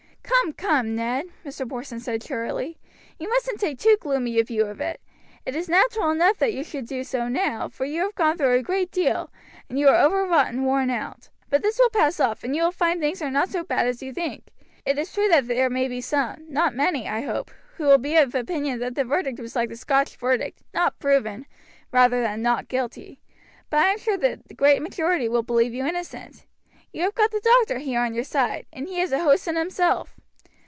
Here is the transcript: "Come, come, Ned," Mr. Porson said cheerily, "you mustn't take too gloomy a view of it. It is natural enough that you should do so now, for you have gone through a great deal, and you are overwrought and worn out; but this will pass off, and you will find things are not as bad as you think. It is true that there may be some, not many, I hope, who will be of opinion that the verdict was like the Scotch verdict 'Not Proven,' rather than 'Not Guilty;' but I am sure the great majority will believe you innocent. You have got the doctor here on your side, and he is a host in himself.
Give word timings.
"Come, 0.23 0.53
come, 0.53 0.95
Ned," 0.95 1.25
Mr. 1.45 1.67
Porson 1.69 1.99
said 1.99 2.21
cheerily, 2.21 2.79
"you 3.19 3.29
mustn't 3.29 3.59
take 3.59 3.77
too 3.77 3.97
gloomy 3.99 4.39
a 4.39 4.43
view 4.45 4.65
of 4.65 4.79
it. 4.81 4.99
It 5.45 5.55
is 5.57 5.67
natural 5.69 6.09
enough 6.09 6.37
that 6.39 6.53
you 6.53 6.63
should 6.63 6.87
do 6.87 7.03
so 7.03 7.27
now, 7.27 7.67
for 7.67 7.83
you 7.85 8.01
have 8.03 8.15
gone 8.15 8.37
through 8.37 8.57
a 8.57 8.63
great 8.63 8.91
deal, 8.91 9.29
and 9.69 9.77
you 9.77 9.87
are 9.89 9.95
overwrought 10.01 10.47
and 10.47 10.65
worn 10.65 10.89
out; 10.89 11.29
but 11.49 11.61
this 11.61 11.77
will 11.77 11.89
pass 11.91 12.19
off, 12.19 12.43
and 12.45 12.55
you 12.55 12.63
will 12.63 12.71
find 12.71 12.99
things 13.01 13.21
are 13.21 13.29
not 13.29 13.53
as 13.53 13.65
bad 13.65 13.85
as 13.85 14.01
you 14.01 14.13
think. 14.13 14.45
It 14.85 14.97
is 14.97 15.13
true 15.13 15.27
that 15.27 15.47
there 15.47 15.69
may 15.69 15.87
be 15.89 15.99
some, 16.01 16.45
not 16.49 16.73
many, 16.73 17.07
I 17.09 17.21
hope, 17.21 17.51
who 17.75 17.83
will 17.83 17.99
be 17.99 18.15
of 18.15 18.33
opinion 18.33 18.79
that 18.79 18.95
the 18.95 19.03
verdict 19.03 19.37
was 19.39 19.55
like 19.55 19.69
the 19.69 19.75
Scotch 19.75 20.15
verdict 20.15 20.61
'Not 20.73 20.97
Proven,' 20.97 21.45
rather 21.91 22.21
than 22.21 22.41
'Not 22.41 22.67
Guilty;' 22.69 23.21
but 23.69 23.81
I 23.81 23.89
am 23.89 23.97
sure 23.99 24.17
the 24.17 24.39
great 24.55 24.81
majority 24.81 25.27
will 25.29 25.43
believe 25.43 25.73
you 25.73 25.85
innocent. 25.85 26.45
You 26.93 27.03
have 27.03 27.15
got 27.15 27.29
the 27.31 27.41
doctor 27.41 27.77
here 27.79 27.99
on 27.99 28.13
your 28.15 28.23
side, 28.23 28.65
and 28.73 28.87
he 28.87 28.99
is 29.01 29.11
a 29.11 29.19
host 29.19 29.47
in 29.47 29.55
himself. 29.57 30.15